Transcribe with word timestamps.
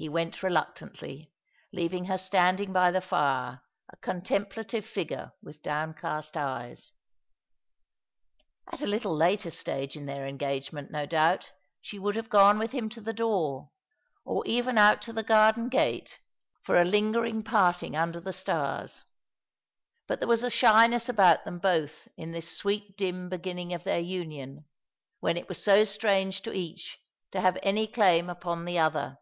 He 0.00 0.08
went 0.08 0.44
reluctantly, 0.44 1.32
leaving 1.72 2.04
her 2.04 2.18
standing 2.18 2.72
by 2.72 2.92
the 2.92 3.00
fire, 3.00 3.62
a 3.88 3.96
contemplative 3.96 4.86
figure 4.86 5.32
with 5.42 5.60
downcast 5.60 6.36
eyes. 6.36 6.92
At 8.70 8.80
a 8.80 8.86
little 8.86 9.12
later 9.16 9.50
stage 9.50 9.96
in 9.96 10.06
their 10.06 10.24
engagement 10.24 10.92
no 10.92 11.04
doubt 11.04 11.50
she 11.80 11.98
would 11.98 12.14
have 12.14 12.28
gone 12.30 12.60
with 12.60 12.70
him 12.70 12.88
to 12.90 13.00
the 13.00 13.12
door, 13.12 13.70
or 14.24 14.46
even 14.46 14.78
out 14.78 15.02
to 15.02 15.12
the 15.12 15.24
garden 15.24 15.68
gate, 15.68 16.20
for 16.62 16.76
a 16.76 16.82
2i6 16.82 16.82
All 16.82 16.82
along 16.82 16.82
the 16.82 16.82
River, 16.82 16.90
lingering 17.26 17.42
parting 17.42 17.96
under 17.96 18.20
the 18.20 18.32
stars— 18.32 19.04
but 20.06 20.20
there 20.20 20.28
was 20.28 20.44
a 20.44 20.48
shyness 20.48 21.08
about 21.08 21.44
them 21.44 21.58
both 21.58 22.06
in 22.16 22.30
this 22.30 22.56
sweet 22.56 22.96
dim 22.96 23.28
beginning 23.28 23.72
of 23.74 23.82
their 23.82 23.98
union, 23.98 24.64
when 25.18 25.36
it 25.36 25.48
was 25.48 25.60
so 25.60 25.84
strange 25.84 26.40
to 26.42 26.52
each 26.52 27.00
to 27.32 27.40
have 27.40 27.58
any 27.64 27.88
claim 27.88 28.28
ujDon 28.28 28.64
tho 28.64 28.78
other. 28.78 29.18